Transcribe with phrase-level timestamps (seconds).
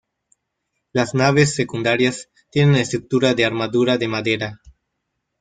[0.93, 4.61] Las naves secundarias tienen estructura de armadura de madera.